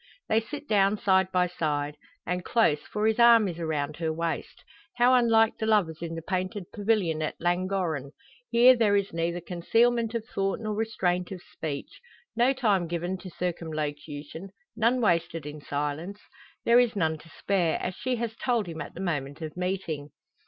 [0.27, 1.95] They sit down side by side;
[2.25, 4.63] and close, for his arm is around her waist.
[4.95, 8.09] How unlike the lovers in the painted pavilion at Llangorren!
[8.49, 12.01] Here there is neither concealment of thought nor restraint of speech
[12.35, 16.19] no time given to circumlocution none wasted in silence.
[16.65, 20.09] There is none to spare, as she has told him at the moment of meeting.